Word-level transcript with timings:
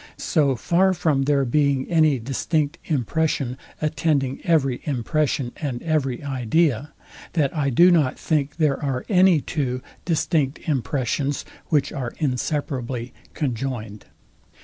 So 0.17 0.55
far 0.55 0.95
from 0.95 1.25
there 1.25 1.45
being 1.45 1.87
any 1.87 2.17
distinct 2.17 2.79
impression, 2.85 3.55
attending 3.83 4.41
every 4.43 4.81
impression 4.85 5.51
and 5.57 5.79
every 5.83 6.23
idea, 6.23 6.91
that 7.33 7.55
I 7.55 7.69
do 7.69 7.91
not 7.91 8.17
think 8.17 8.55
there 8.57 8.81
are 8.83 9.05
any 9.09 9.41
two 9.41 9.83
distinct 10.03 10.57
impressions, 10.67 11.45
which 11.67 11.93
are 11.93 12.13
inseparably 12.17 13.13
conjoined. 13.35 14.05